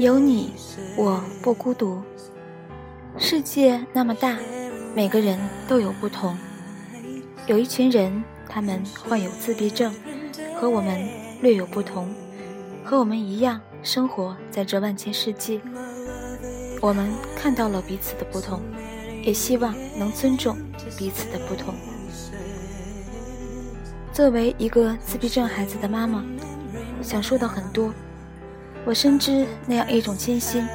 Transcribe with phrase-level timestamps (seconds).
[0.00, 0.54] 有你
[0.96, 2.00] 我不孤独。
[3.18, 4.38] 世界那么大，
[4.94, 5.38] 每个人
[5.68, 6.34] 都有不同。
[7.46, 9.94] 有一群人，他们患有自闭症，
[10.58, 11.06] 和我们
[11.42, 12.08] 略有不同，
[12.82, 15.60] 和我们一样生活在这万千世界。
[16.80, 18.62] 我们看到了彼此的不同，
[19.22, 20.56] 也希望能尊重
[20.96, 21.74] 彼此的不同。
[24.14, 26.24] 作为一个自闭症孩子的妈妈，
[27.02, 27.92] 想说的很多。
[28.84, 30.66] 我深知那样一种艰辛，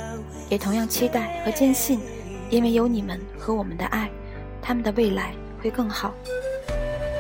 [0.50, 2.00] 也同样期待和坚信，
[2.50, 4.10] 因为有你们和我们的爱，
[4.62, 6.14] 他们的未来会更好。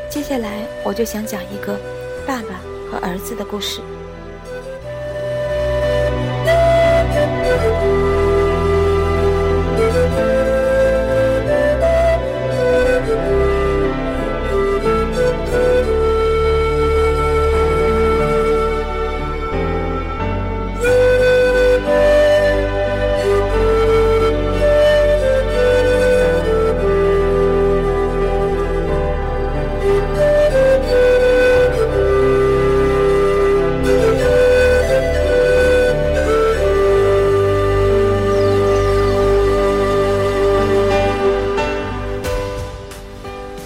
[0.09, 1.78] 接下来，我就想讲一个
[2.26, 3.82] 爸爸和儿子的故事。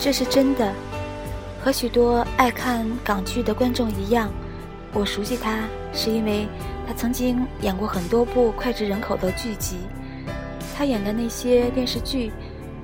[0.09, 0.73] 这是真的，
[1.63, 4.31] 和许多爱看港剧的观众一样，
[4.91, 5.59] 我熟悉他
[5.93, 6.47] 是因为
[6.87, 9.77] 他曾经演过很多部脍炙人口的剧集。
[10.75, 12.31] 他演的那些电视剧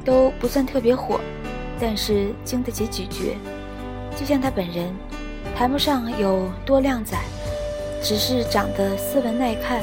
[0.05, 1.19] 都不算特别火，
[1.79, 3.35] 但是经得起咀嚼。
[4.15, 4.93] 就像他本人，
[5.57, 7.17] 谈不上有多靓仔，
[8.03, 9.81] 只是长得斯文耐看。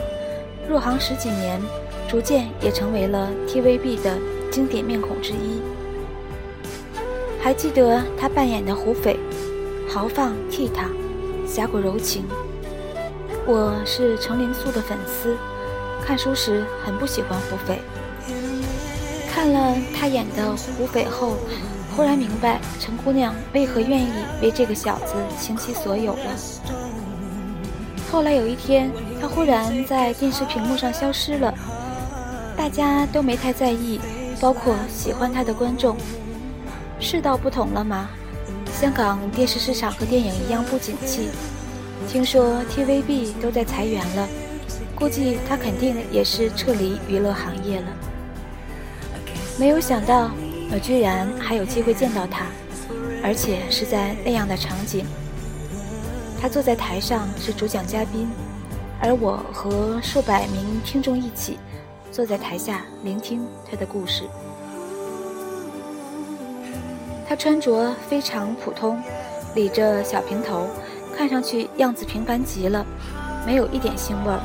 [0.69, 1.61] 入行十几年，
[2.09, 4.17] 逐渐也成为了 TVB 的
[4.49, 5.61] 经典面孔之一。
[7.43, 9.19] 还记得他扮演的胡斐，
[9.89, 10.87] 豪放倜傥，
[11.45, 12.25] 侠骨柔情。
[13.45, 15.37] 我是程灵素的粉丝，
[16.07, 17.81] 看书时很不喜欢胡斐。
[19.29, 21.37] 看了他演的胡斐后，
[21.97, 26.37] 忽然明白陈姑娘为何愿意为这个小子倾其所有了。
[28.13, 28.89] 后来有一天，
[29.21, 31.53] 他忽然在电视屏幕上消失了，
[32.57, 33.99] 大家都没太在意，
[34.41, 35.97] 包括喜欢他的观众。
[37.03, 38.09] 世道不同了吗？
[38.73, 41.29] 香港电视市场和电影一样不景气，
[42.09, 44.29] 听说 TVB 都在裁员了，
[44.95, 47.87] 估计他肯定也是撤离娱乐行业了。
[49.59, 50.31] 没有想到，
[50.73, 52.47] 我居然还有机会见到他，
[53.23, 55.05] 而且是在那样的场景。
[56.41, 58.29] 他坐在台上是主讲嘉宾，
[59.01, 61.59] 而我和数百名听众一起
[62.11, 64.25] 坐在台下聆听他的故事。
[67.33, 69.03] 他穿着非常普通，
[69.55, 70.69] 理着小平头，
[71.17, 72.85] 看上去样子平凡极了，
[73.47, 74.39] 没有一点腥味儿。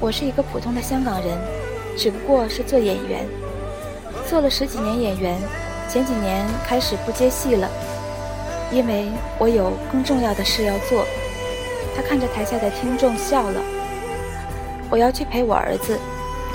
[0.00, 1.36] 我是一个普通的香港人，
[1.94, 3.26] 只不过是做演员，
[4.26, 5.36] 做了十几年演员，
[5.90, 7.68] 前几年开始不接戏了，
[8.72, 11.04] 因为我有更重要的事要做。
[11.94, 13.60] 他看着台下的听众笑了。
[14.88, 15.98] 我要去陪我儿子，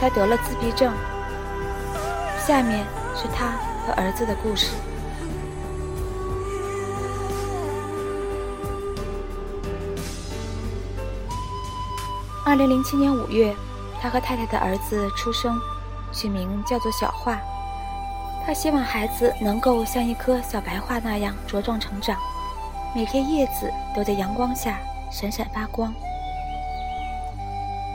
[0.01, 0.91] 他得了自闭症。
[2.47, 2.83] 下面
[3.15, 3.53] 是他。
[3.89, 4.75] 和儿子的故事。
[12.45, 13.55] 二零零七年五月，
[13.99, 15.59] 他和太太的儿子出生，
[16.11, 17.39] 取名叫做小画。
[18.45, 22.15] 他希望孩子能够像一棵小白桦那样茁壮成长，
[22.95, 24.77] 每片叶子都在阳光下
[25.11, 25.91] 闪闪发光。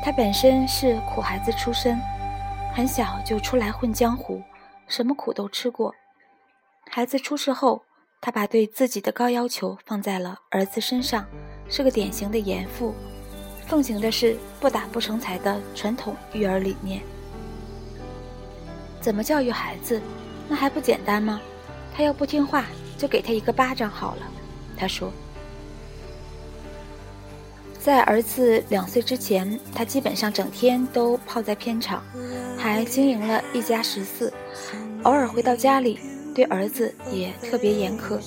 [0.03, 2.00] 他本身是苦孩子出身，
[2.75, 4.43] 很小就出来混江湖。
[4.86, 5.94] 什么苦都吃过。
[6.90, 7.82] 孩子出世后，
[8.20, 11.26] 他把对自己的高要求放在了儿子身上，
[11.69, 12.94] 是个典型的严父，
[13.66, 17.02] 奉行的是不打不成才的传统育儿理念。
[19.00, 20.00] 怎么教育孩子？
[20.48, 21.40] 那还不简单吗？
[21.94, 22.66] 他要不听话，
[22.98, 24.22] 就给他一个巴掌好了。
[24.76, 25.12] 他说。
[27.84, 32.02] 在儿子两岁之前，他基本上整天都泡在片场，
[32.56, 34.32] 还经营了一家食肆。
[35.02, 36.00] 偶尔回到家里，
[36.34, 38.19] 对儿子也特别严苛。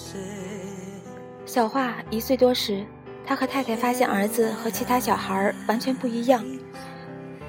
[1.48, 2.86] 小华一岁多时，
[3.26, 6.46] 他和太太发现儿子和其他小孩完全不一样，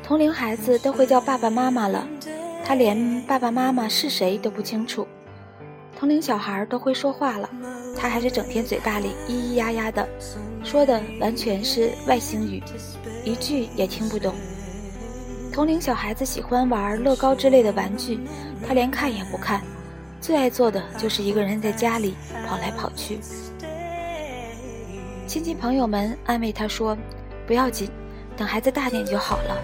[0.03, 2.09] 同龄孩子都会叫爸爸妈妈了，
[2.65, 5.07] 他连爸爸妈妈是谁都不清楚。
[5.95, 7.51] 同龄小孩都会说话了，
[8.01, 10.09] 他还是整天嘴巴里咿咿呀呀的。
[10.65, 12.63] 说的完全是外星语，
[13.25, 14.35] 一句也听不懂。
[15.53, 18.21] 同龄小孩子喜欢玩乐高之类的玩具，
[18.67, 19.61] 他连看也不看，
[20.21, 22.15] 最爱做的就是一个人在家里
[22.47, 23.19] 跑来跑去。
[25.27, 26.97] 亲戚朋友们安慰他说
[27.47, 27.91] ：“不要紧，
[28.37, 29.57] 等孩子大点就好了。”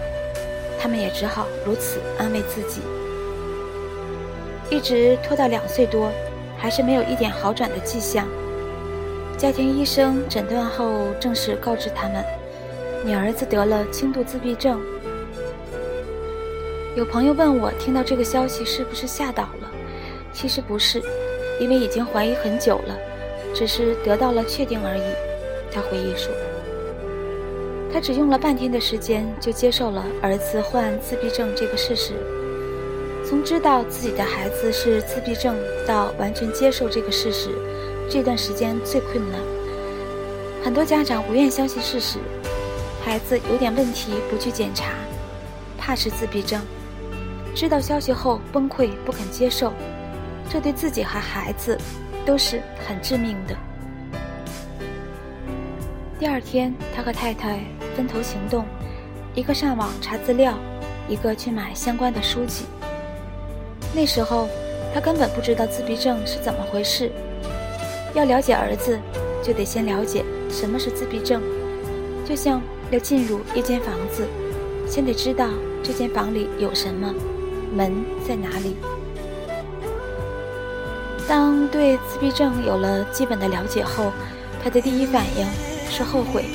[0.79, 2.81] 他们也只好如此安慰自己。
[4.69, 6.11] 一直拖到两岁多，
[6.65, 8.27] 还是没有一点好转的迹象。
[9.37, 12.25] 家庭医生诊断后，正式告知他们，
[13.05, 14.81] 你儿子得了轻度自闭症。
[16.95, 19.71] 有朋友问我，听到这个消息是不是吓倒了？
[20.33, 21.03] 其实不是，
[21.59, 22.97] 因为已经怀疑很久了，
[23.53, 25.03] 只是得到了确定而已。
[25.71, 26.33] 他回忆说。
[27.93, 32.13] 他只用了半天的时间，就接受了儿子患自闭症这个事实。
[33.27, 35.55] 从知道自己的孩子是自闭症
[35.87, 37.49] 到完全接受这个事实，
[38.07, 39.41] 这段时间最困难。
[40.63, 42.19] 很多家长不愿相信事实，
[43.03, 44.91] 孩子有点问题不去检查，
[45.75, 46.61] 怕是自闭症。
[47.55, 49.73] 知道消息后崩溃不肯接受，
[50.47, 51.75] 这对自己和孩子
[52.27, 53.55] 都是很致命的。
[56.19, 57.59] 第二天，他和太太
[57.95, 58.65] 分头行动，
[59.33, 60.53] 一个上网查资料，
[61.07, 62.65] 一个去买相关的书籍。
[63.95, 64.49] 那时候，
[64.93, 67.09] 他根本不知道自闭症是怎么回事。
[68.13, 68.99] 要了解儿子，
[69.41, 71.41] 就得先了解什么是自闭症。
[72.25, 72.61] 就像
[72.91, 74.27] 要进入一间房子，
[74.85, 75.47] 先得知道
[75.81, 77.13] 这间房里有什么，
[77.73, 78.75] 门在哪里。
[81.25, 84.11] 当对自闭症有了基本的了解后，
[84.61, 85.47] 他的第一反应。
[85.87, 86.45] 是后悔，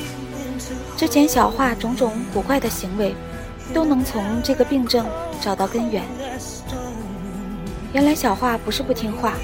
[0.97, 3.15] 之前小画种种古怪的行为，
[3.73, 5.07] 都能从这个病症
[5.41, 6.03] 找到根源。
[7.93, 9.35] 原来小画不是不听话，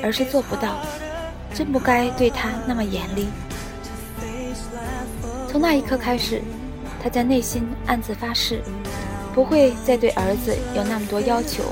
[0.00, 0.78] 而是做不到，
[1.52, 3.26] 真不该对他那么严厉。
[5.48, 6.40] 从那一刻开始，
[7.02, 8.62] 他在内心暗自发誓，
[9.34, 11.64] 不会再对儿子有那么多要求，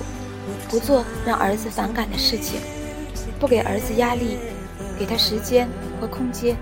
[0.68, 2.58] 不做让儿子反感的事情，
[3.38, 4.38] 不给儿子压力，
[4.98, 5.68] 给他时间
[6.00, 6.56] 和空间。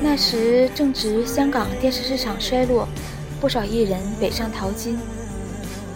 [0.00, 2.86] 那时正值香港电视市场衰落，
[3.40, 4.96] 不少艺人北上淘金。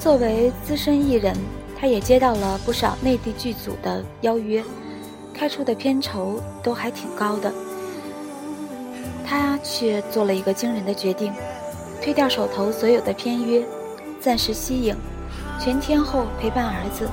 [0.08, 1.36] 作为资深艺人，
[1.78, 4.64] 他也接到了不少内地剧组的邀约，
[5.34, 7.52] 开出的片酬都还挺高的。
[9.26, 11.30] 他却做了一个惊人的决定，
[12.02, 13.62] 推掉手头所有的片约，
[14.18, 14.96] 暂时息影，
[15.60, 17.06] 全天候陪伴儿子。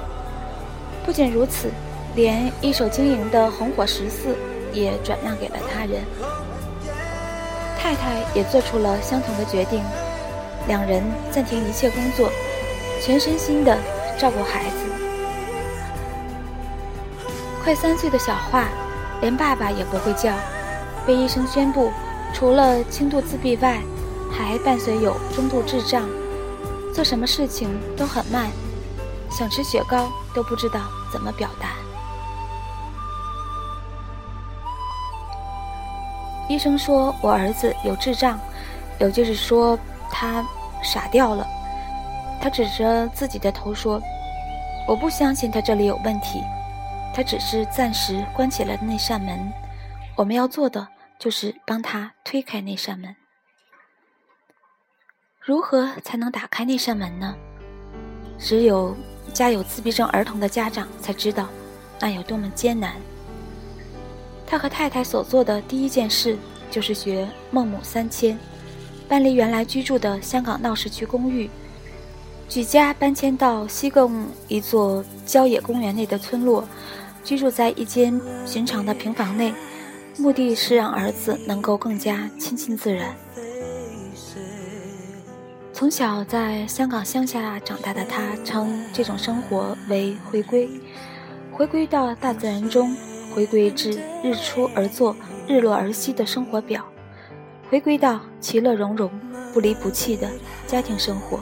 [1.06, 1.70] 不仅如此，
[2.16, 4.38] 连一手经营的红火十四
[4.72, 6.02] 也转让给了他人。
[7.78, 9.84] 太太也做出了相同的决定，
[10.70, 12.32] 两人暂停一切工作，
[13.06, 13.78] 全身心的
[14.18, 14.78] 照顾孩子。
[17.64, 18.68] 快三岁的小画，
[19.22, 20.34] 连爸爸也不会叫，
[21.06, 21.92] 被医生宣布，
[22.34, 23.80] 除了轻度自闭外，
[24.32, 26.10] 还伴随有中度智障，
[26.96, 28.50] 做什么事情都很慢，
[29.30, 30.80] 想吃雪糕都不知道
[31.14, 31.74] 怎么表达。
[36.50, 38.40] 医生说：“我儿子有智障，
[39.00, 39.78] 也就是说
[40.10, 40.44] 他
[40.82, 41.46] 傻掉了。”
[42.46, 44.00] 他指着自己的头说
[44.88, 46.44] ：“我不相信他这里有问题，
[47.12, 49.52] 他只是暂时关起了那扇门。
[50.16, 50.88] 我们要做的
[51.18, 53.16] 就是帮他推开那扇门。
[55.42, 57.36] 如何才能打开那扇门呢？
[58.38, 58.96] 只有
[59.34, 61.48] 家有自闭症儿童的家长才知道，
[62.00, 62.94] 那有多么艰难。”
[64.46, 66.38] 他和太太所做的第一件事，
[66.70, 68.38] 就是学孟母三迁，
[69.10, 71.50] 搬离原来居住的香港闹市区公寓，
[72.48, 76.64] 举家搬迁到西贡一座郊野公园内的村落，
[77.24, 79.54] 居住在一间寻常的平房内，
[80.18, 83.16] 目的是让儿子能够更加亲近自然。
[85.74, 90.70] 从小在香港乡下长大的他，称这种生活为回归，
[91.52, 92.96] 回归到大自然中。
[93.34, 95.14] 回归至日出而作、
[95.46, 96.86] 日落而息的生活表，
[97.70, 99.12] 回归到其乐融融、
[99.54, 100.30] 不离不弃的
[100.66, 101.38] 家庭生活。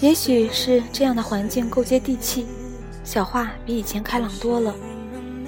[0.00, 2.46] 也许是这样的环境够接地气，
[3.04, 4.74] 小画比以前开朗多了。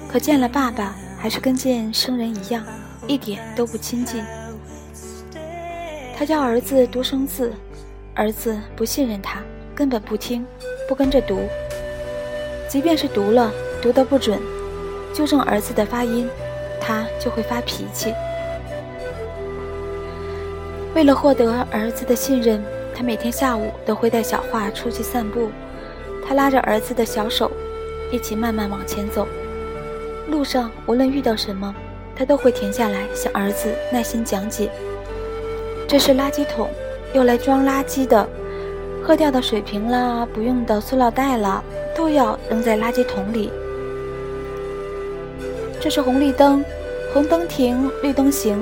[0.09, 2.65] 可见了爸爸，还是跟见生人一样，
[3.07, 4.23] 一点都不亲近。
[6.17, 7.53] 他教儿子读生字，
[8.15, 9.41] 儿子不信任他，
[9.75, 10.45] 根本不听，
[10.87, 11.41] 不跟着读。
[12.67, 13.51] 即便是读了，
[13.81, 14.39] 读得不准，
[15.13, 16.27] 纠正儿子的发音，
[16.81, 18.13] 他就会发脾气。
[20.95, 22.63] 为了获得儿子的信任，
[22.97, 25.51] 他每天下午都会带小画出去散步。
[26.27, 27.51] 他拉着儿子的小手，
[28.11, 29.27] 一起慢慢往前走。
[30.27, 31.75] 路上无论遇到什么，
[32.15, 34.71] 他都会停下来向儿子耐心讲解
[35.87, 36.67] ：“这是垃圾桶，
[37.13, 38.27] 用来装垃圾的，
[39.03, 41.63] 喝掉的水瓶啦，不用的塑料袋啦。”
[41.95, 43.51] 都要扔在垃圾桶里。
[45.79, 46.63] 这是红绿灯，
[47.11, 48.57] 红灯停，绿灯行。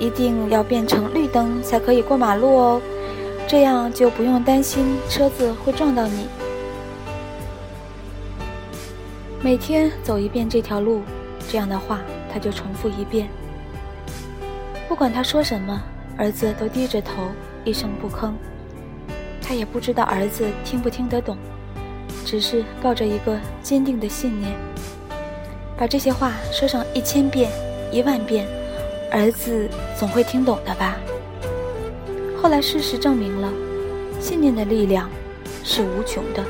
[0.00, 2.82] 一定要变成绿灯才可以过马路哦，
[3.50, 6.28] 这样就不用担心车子会撞到你。
[9.42, 11.02] 每天走一遍这条路，
[11.48, 11.98] 这样的话
[12.32, 13.28] 他就重复一遍。
[14.88, 15.82] 不管他说什么，
[16.16, 17.24] 儿子都低着头，
[17.64, 18.30] 一声不吭。
[19.42, 21.36] 他也不知道儿子听不听得懂，
[22.24, 24.52] 只是抱着一个坚定的信念，
[25.76, 27.50] 把这些话说上一千遍、
[27.90, 28.46] 一万遍。
[29.10, 30.96] 儿子总会听懂的吧？
[32.42, 33.52] 后来事实证明了，
[34.18, 35.10] 信念的力量
[35.62, 36.42] 是无穷的。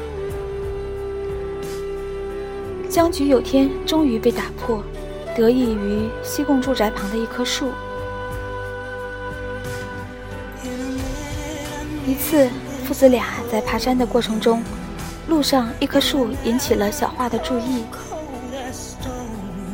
[2.89, 4.85] 僵局有天终于被打破，
[5.37, 7.71] 得益于西贡住宅旁的一棵树。
[12.07, 12.49] 一次，
[12.85, 14.63] 父子俩在爬山的过程中，
[15.29, 17.85] 路上一棵树引起了小花的注意。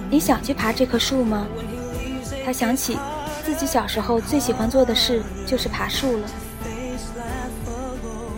[0.08, 1.46] 你想去爬这棵树吗？
[2.44, 2.96] 他想起
[3.46, 6.28] 自己小时候最喜欢做的事就是爬树了。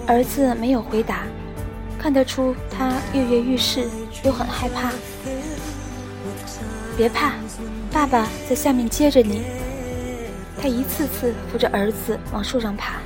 [0.06, 1.22] 儿子没有回答，
[1.98, 3.88] 看得出他跃跃欲试，
[4.22, 4.92] 又很害怕。
[6.94, 7.32] 别怕，
[7.90, 9.44] 爸爸在下面接着你。
[10.60, 12.96] 他一次次扶着儿子往树上爬。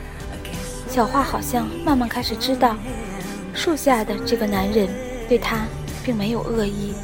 [0.89, 2.75] 小花好像慢慢开始知道，
[3.55, 4.89] 树下的这个男人
[5.29, 5.67] 对他
[6.03, 6.95] 并没有恶意。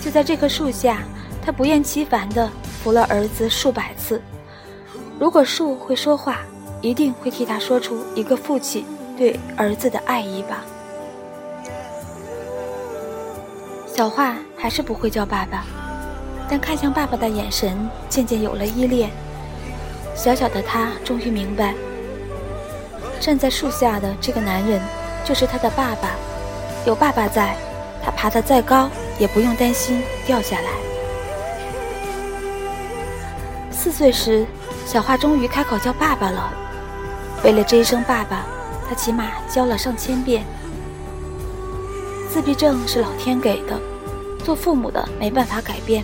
[0.00, 1.02] 就在这棵树下。
[1.46, 2.50] 他不厌其烦地
[2.84, 4.20] 扶了儿子数百次。
[5.18, 6.40] 如果树会说话，
[6.82, 8.84] 一定会替他说出一个父亲
[9.16, 10.62] 对儿子的爱意吧。
[13.86, 15.64] 小画还是不会叫爸爸，
[16.46, 19.10] 但看向爸爸的眼神渐渐有了依恋。
[20.14, 21.74] 小小的他终于明白，
[23.18, 24.78] 站在树下的这个男人
[25.24, 26.10] 就是他的爸爸。
[26.84, 27.56] 有爸爸在，
[28.04, 30.93] 他爬得再高也不用担心掉下来。
[33.84, 34.46] 四岁时，
[34.86, 36.50] 小花终于开口叫爸爸了。
[37.44, 38.46] 为了这一声爸爸，
[38.88, 40.42] 他起码教了上千遍。
[42.30, 43.78] 自闭症是老天给的，
[44.42, 46.02] 做父母的没办法改变，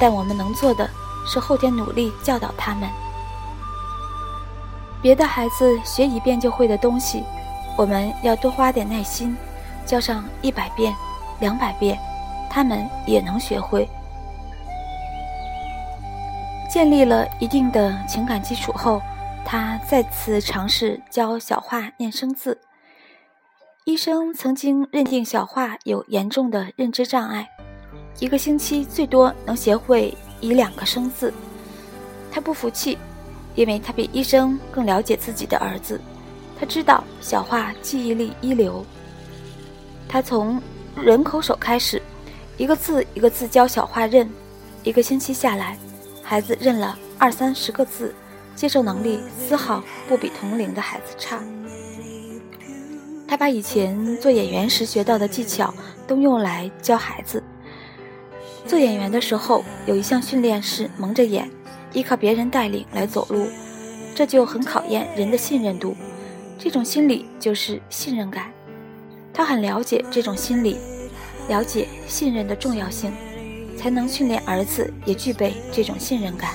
[0.00, 0.90] 但我们能做的
[1.24, 2.88] 是后天努力教导他们。
[5.00, 7.22] 别的孩子学一遍就会的东西，
[7.78, 9.36] 我们要多花点耐心，
[9.86, 10.92] 教上一百遍、
[11.38, 11.96] 两百遍，
[12.50, 13.88] 他们也能学会。
[16.76, 19.00] 建立了一定的情感基础后，
[19.46, 22.60] 他再次尝试教小画念生字。
[23.86, 27.48] 医生曾经认定小画有严重的认知障碍，
[28.18, 31.32] 一个星期最多能学会一两个生字。
[32.30, 32.98] 他不服气，
[33.54, 35.98] 因为他比医生更了解自己的儿子。
[36.60, 38.84] 他知道小画记忆力一流。
[40.06, 40.60] 他从
[40.94, 42.02] 人口手开始，
[42.58, 44.28] 一个字一个字教小画认，
[44.82, 45.78] 一个星期下来。
[46.28, 48.12] 孩子认了二三十个字，
[48.56, 51.40] 接受能力丝毫不比同龄的孩子差。
[53.28, 55.72] 他把以前做演员时学到的技巧
[56.04, 57.40] 都用来教孩子。
[58.66, 61.48] 做演员的时候，有一项训练是蒙着眼，
[61.92, 63.46] 依靠别人带领来走路，
[64.12, 65.94] 这就很考验人的信任度。
[66.58, 68.50] 这种心理就是信任感。
[69.32, 70.76] 他很了解这种心理，
[71.48, 73.12] 了解信任的重要性。
[73.86, 76.54] 才能训练儿子也具备这种信任感。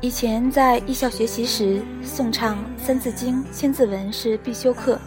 [0.00, 4.98] 以前在艺校学习时，诵唱《三字经》《千字文》是必修课。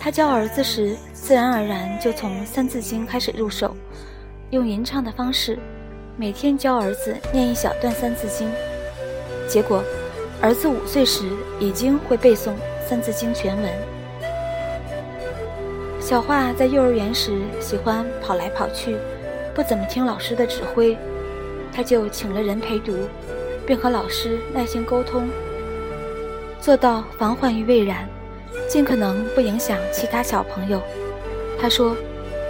[0.00, 3.76] 他教儿子时，自然而然就从《三字经》开始入手，
[4.50, 5.56] 用吟唱的方式，
[6.16, 8.48] 每天教儿子念一小段《三字经》。
[9.48, 9.84] 结果，
[10.42, 11.30] 儿子五岁时
[11.60, 12.50] 已经会背诵
[12.88, 13.70] 《三字经》全文。
[16.00, 18.96] 小华在幼儿园时喜欢跑来跑去。
[19.58, 20.96] 不怎么听老师的指挥，
[21.74, 22.94] 他就请了人陪读，
[23.66, 25.28] 并和老师耐心沟通，
[26.60, 28.08] 做到防患于未然，
[28.68, 30.80] 尽可能不影响其他小朋友。
[31.60, 31.96] 他说：“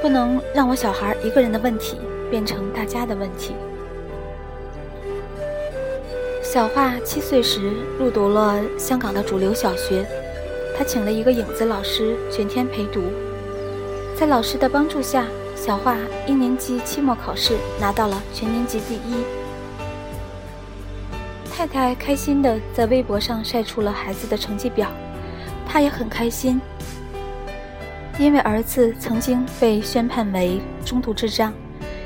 [0.02, 1.96] 不能让我小孩一个人的问题
[2.30, 3.54] 变成大家的问题。”
[6.44, 10.04] 小华七岁时入读了香港的主流小学，
[10.76, 13.00] 他请了一个影子老师全天陪读，
[14.14, 15.24] 在老师的帮助下。
[15.60, 15.96] 小华
[16.26, 19.24] 一年级期末考试拿到了全年级第一。
[21.50, 24.88] 太太开心地在微博上晒出了孩子的成绩表，
[25.66, 26.60] 她也很开心，
[28.18, 31.52] 因为儿子曾经被宣判为中度智障，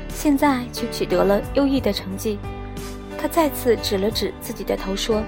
[0.09, 2.39] 现在却取得了优异的成绩。
[3.17, 5.23] 他再次指了指自己的头说：“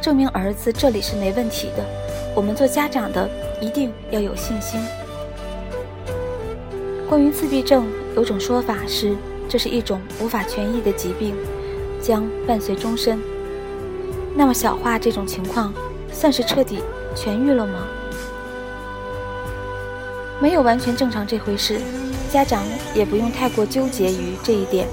[0.00, 1.84] 证明儿子这里是没问题的。
[2.34, 3.28] 我们做家长的
[3.60, 4.80] 一定要有信心。”
[7.10, 9.16] 关于自闭症，有种说法是
[9.48, 11.34] 这是一种无法痊愈的疾病，
[12.00, 13.20] 将伴随终身。
[14.36, 15.74] 那么小花这种情况，
[16.12, 16.78] 算是彻底
[17.16, 17.84] 痊愈了吗？
[20.40, 21.80] 没有完全正常这回事，
[22.30, 22.62] 家长
[22.94, 24.86] 也不用太过纠结于这一点。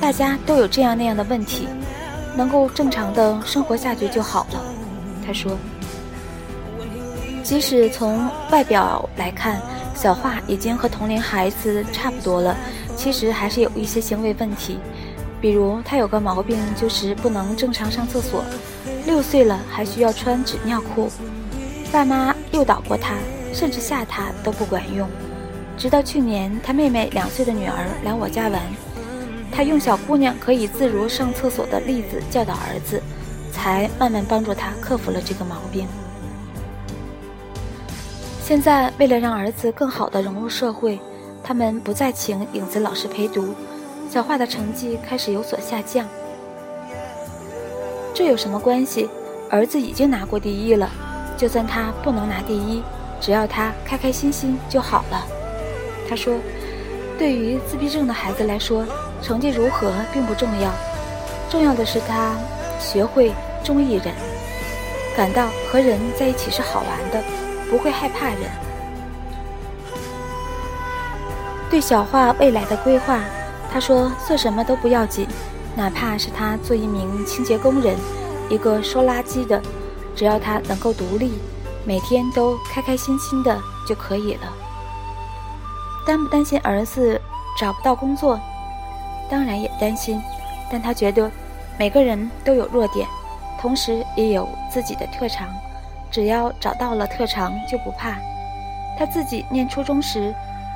[0.00, 1.68] 大家都有这样那样的问题，
[2.34, 4.64] 能够正常的生活下去就好了。
[5.26, 5.58] 他说
[7.44, 9.60] ：“即使从外表来看，
[9.94, 12.56] 小华已经和同龄孩子差不多了，
[12.96, 14.78] 其实还是有一些行为问题。
[15.40, 18.44] 比如他有个毛病，就是不能正常上厕所，
[19.06, 21.10] 六岁了还需要穿纸尿裤。
[21.92, 23.14] 爸妈诱导过他。”
[23.54, 25.08] 甚至吓他都不管用，
[25.78, 28.60] 直到去年他妹妹两岁的女儿来我家玩，
[29.52, 33.00] 他用小姑娘可以自如上厕所的例子教导儿子，
[33.52, 35.86] 才慢慢帮助他克服了这个毛病。
[38.44, 41.00] 现在为了让儿子更好的融入社会，
[41.42, 43.54] 他们不再请影子老师陪读，
[44.10, 46.06] 小画的成绩开始有所下降。
[48.12, 49.08] 这有什么关系？
[49.48, 50.90] 儿子已经拿过第一了，
[51.38, 52.82] 就算他不能拿第一。
[53.18, 55.24] 只要他开开心心就好了，
[56.06, 56.34] 他说
[57.18, 58.84] ：“对于自闭症的孩子来说，
[59.22, 60.70] 成绩如何并不重要，
[61.48, 62.36] 重要的是他
[62.78, 63.32] 学会
[63.64, 64.12] 中意人，
[65.16, 67.24] 感到和人在一起是好玩的，
[67.70, 68.40] 不会害怕人。”
[71.70, 73.20] 对小画未来的规划，
[73.72, 75.26] 他说：“做什么都不要紧，
[75.74, 77.96] 哪怕是他做一名清洁工人，
[78.48, 79.60] 一个收垃圾的，
[80.14, 81.32] 只要他能够独立。”
[81.86, 84.50] 每天都开开心心的就可以了。
[86.06, 87.20] 担不担心儿子
[87.60, 88.40] 找不到工作？
[89.28, 90.18] 当然也担心，
[90.72, 91.30] 但他觉得
[91.78, 93.06] 每个人都有弱点，
[93.60, 95.46] 同时也有自己的特长，
[96.14, 98.16] 只要找到了特长就不怕。
[98.96, 100.32] 他自己念初中时，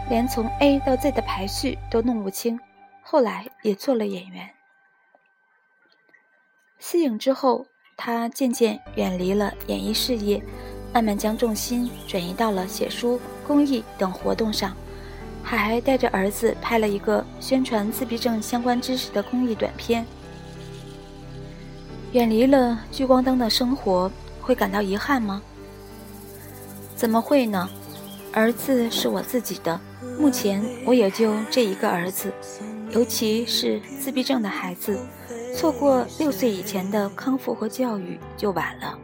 [0.09, 2.59] 连从 A 到 Z 的排序都弄不清，
[3.03, 4.51] 后来也做了演员。
[6.81, 10.43] 息影之后，他渐渐远离了演艺事业。
[10.93, 14.75] 慢慢将重心转移到了写书、公益等活动上，
[15.45, 20.05] 还带着儿子拍了一个宣传自闭症相关知识的公益短片。
[22.13, 24.11] 远离了聚光灯的生活，
[24.49, 25.43] 会感到遗憾吗？
[26.97, 27.69] 怎么会呢？
[28.33, 29.79] 儿子是我自己的，
[30.19, 32.33] 目前我也就这一个儿子，
[32.93, 34.99] 尤其是自闭症的孩子，
[35.55, 38.99] 错过六岁以前的康复和教育就晚了。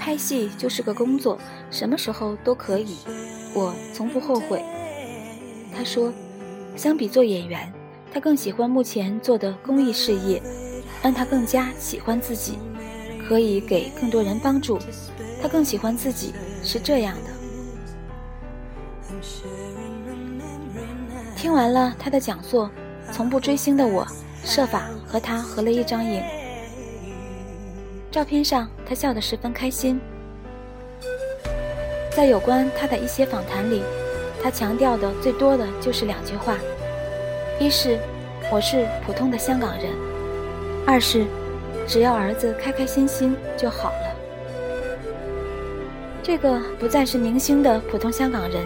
[0.00, 1.38] 拍戏就是个工作，
[1.70, 2.96] 什么时候都可以，
[3.54, 4.60] 我从不后悔。
[5.72, 6.12] 他说，
[6.74, 7.72] 相比做演员，
[8.12, 10.42] 他更喜欢目前做的公益事业，
[11.00, 12.58] 让他更加喜欢自己，
[13.28, 14.78] 可以给更多人帮助。
[15.42, 16.32] 他更喜欢自己
[16.64, 17.30] 是这样的。
[21.36, 22.70] 听完了他的讲座，
[23.12, 24.06] 从不追星的我，
[24.44, 26.22] 设法和他合了一张影。
[28.10, 30.00] 照片上，他笑得十分开心。
[32.10, 33.82] 在有关他的一些访谈里，
[34.42, 36.56] 他强调的最多的就是两句话：
[37.60, 37.98] 一是
[38.50, 39.92] 我是普通的香港人；
[40.84, 41.24] 二是
[41.88, 44.14] 只要儿子开开心心就好了。
[46.22, 48.62] 这个不再是明星的普通香港人，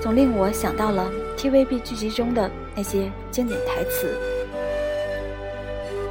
[0.00, 4.12] 总令我想到了 TVB 剧集中的那些经典台词：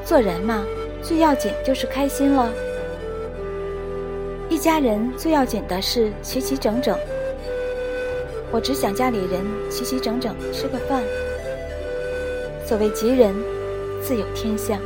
[0.05, 0.65] 做人嘛。
[1.03, 2.51] 最要紧就是开心了。
[4.49, 6.97] 一家人最要紧的是齐齐整整。
[8.51, 11.03] 我只想家里人齐齐整整吃个饭。
[12.65, 13.33] 所谓吉人，
[14.01, 14.81] 自有天相。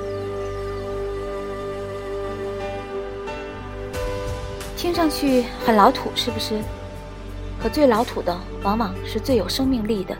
[4.92, 6.60] 听上去很老土，是不是？
[7.64, 10.14] 可最老土的，往往是最有生命力的。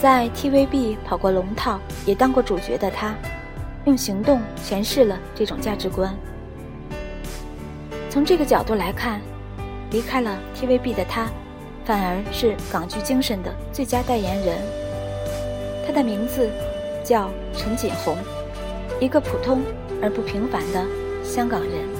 [0.00, 3.14] 在 TVB 跑过龙套，也当过主角的他。
[3.84, 6.16] 用行动诠释了这种价值观。
[8.08, 9.20] 从这个角度来看，
[9.90, 11.28] 离开了 TVB 的他，
[11.84, 14.56] 反而是港剧精神的最佳代言人。
[15.86, 16.48] 他的名字
[17.04, 18.16] 叫陈锦鸿，
[18.98, 19.60] 一个普通
[20.00, 20.86] 而不平凡的
[21.22, 21.91] 香港人。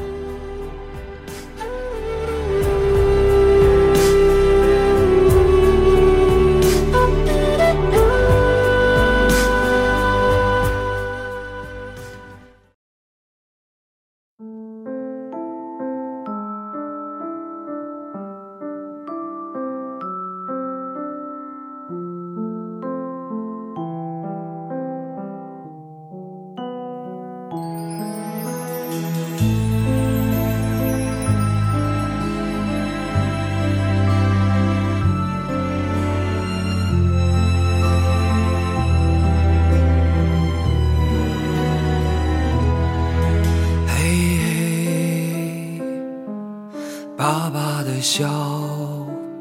[48.14, 48.29] 小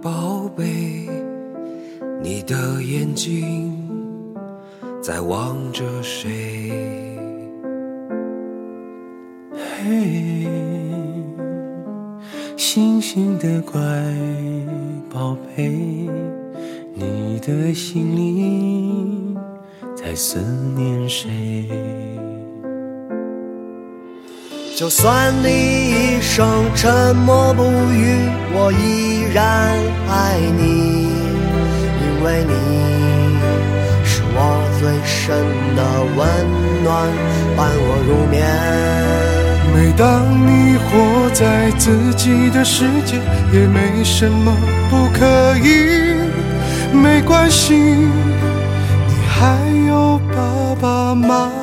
[0.01, 0.63] 宝贝，
[2.21, 3.77] 你的眼睛
[5.01, 6.71] 在望着谁？
[9.51, 10.47] 嘿，
[12.55, 13.81] 星星的乖
[15.13, 15.69] 宝贝，
[16.93, 19.35] 你的心里
[19.97, 20.39] 在思
[20.77, 21.67] 念谁？
[24.81, 27.61] 就算你一生沉默不
[27.93, 29.77] 语，我依然
[30.09, 31.05] 爱你，
[32.01, 32.53] 因为你
[34.03, 34.35] 是我
[34.79, 35.37] 最深
[35.75, 35.83] 的
[36.17, 36.27] 温
[36.83, 37.07] 暖，
[37.55, 38.41] 伴我入眠。
[39.71, 43.19] 每当你活在自己的世界，
[43.53, 44.51] 也没什么
[44.89, 46.15] 不可以，
[46.91, 51.60] 没关系，你还有爸爸妈妈。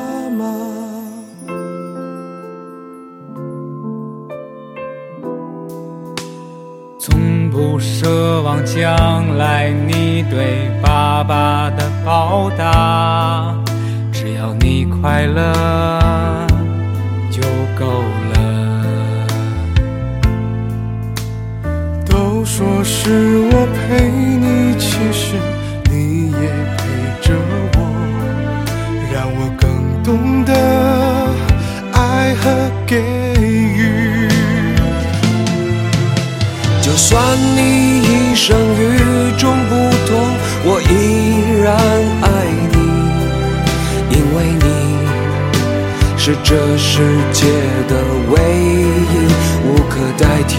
[7.79, 13.55] 不奢望将来你对爸爸的报答，
[14.11, 16.45] 只要你快乐
[17.31, 17.41] 就
[17.79, 19.25] 够了。
[22.05, 23.48] 都说是
[46.49, 46.97] 这世
[47.31, 47.45] 界
[47.87, 47.95] 的
[48.31, 49.13] 唯一，
[49.67, 50.57] 无可代替。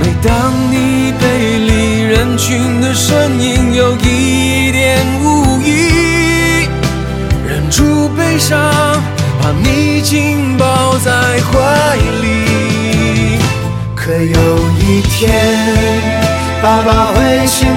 [0.00, 6.66] 每当你背离人群的身影有一点无意，
[7.46, 8.58] 忍住悲伤，
[9.40, 13.38] 把你紧抱在怀里。
[13.94, 15.30] 可有一天，
[16.60, 17.72] 爸爸会先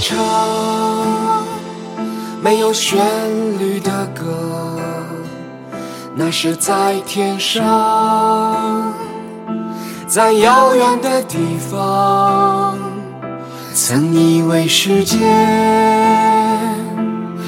[0.00, 1.44] 唱
[2.40, 2.98] 没有旋
[3.58, 4.78] 律的歌，
[6.14, 8.94] 那是在天上，
[10.06, 12.78] 在遥远的地方，
[13.74, 15.18] 曾以为时间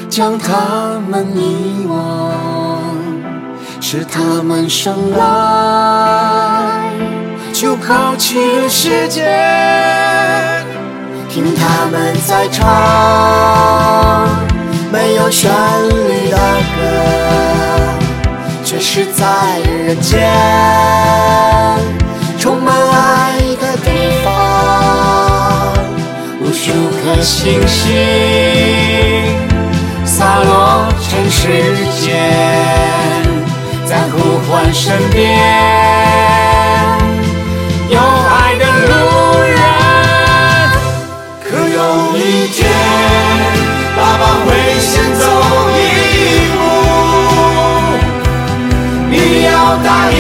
[0.09, 2.33] 将他们遗忘，
[3.81, 6.91] 是他们生来
[7.53, 10.50] 就抛弃了世界。
[11.33, 12.67] 听他们在唱
[14.93, 15.49] 没有旋
[15.89, 16.37] 律的
[16.75, 16.81] 歌，
[18.65, 20.29] 却是在人间
[22.37, 23.89] 充满爱的地
[24.25, 24.29] 方。
[26.41, 26.73] 无数
[27.05, 27.87] 颗星星
[30.05, 31.47] 洒落尘世
[32.01, 32.11] 间，
[33.87, 34.19] 在呼
[34.51, 35.39] 唤身边
[37.89, 38.40] 有爱
[42.31, 42.71] 一天，
[43.97, 44.47] 爸爸会
[44.79, 45.25] 先走
[45.75, 45.79] 一
[46.55, 46.59] 步，
[49.11, 49.15] 你
[49.47, 49.51] 要
[49.83, 50.17] 答应